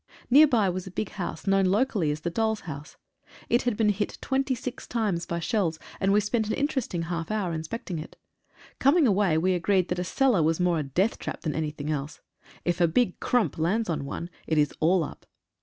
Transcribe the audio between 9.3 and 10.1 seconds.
we agreed that a